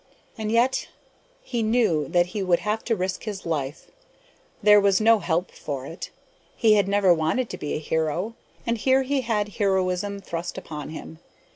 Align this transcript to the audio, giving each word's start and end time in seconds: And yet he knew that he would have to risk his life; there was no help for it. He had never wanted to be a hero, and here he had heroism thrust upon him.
And 0.35 0.51
yet 0.51 0.87
he 1.43 1.61
knew 1.61 2.07
that 2.09 2.25
he 2.25 2.41
would 2.41 2.61
have 2.61 2.83
to 2.85 2.95
risk 2.95 3.25
his 3.25 3.45
life; 3.45 3.91
there 4.63 4.79
was 4.81 4.99
no 4.99 5.19
help 5.19 5.51
for 5.51 5.85
it. 5.85 6.09
He 6.55 6.73
had 6.73 6.87
never 6.87 7.13
wanted 7.13 7.51
to 7.51 7.57
be 7.59 7.73
a 7.75 7.77
hero, 7.77 8.33
and 8.65 8.79
here 8.79 9.03
he 9.03 9.21
had 9.21 9.49
heroism 9.57 10.19
thrust 10.19 10.57
upon 10.57 10.89
him. 10.89 11.19